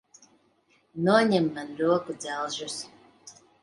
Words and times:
Noņem 1.09 1.51
man 1.59 1.71
rokudzelžus! 1.85 2.83